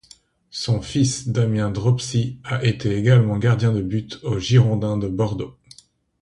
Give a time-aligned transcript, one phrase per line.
[0.49, 5.55] Son fils, Damien Dropsy, a été également gardien de but aux Girondins de Bordeaux.